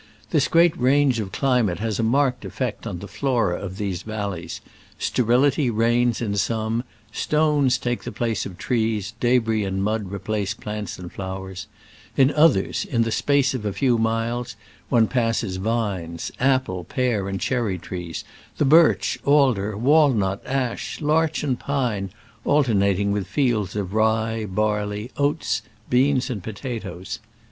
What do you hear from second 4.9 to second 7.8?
sterility reigns in some, stones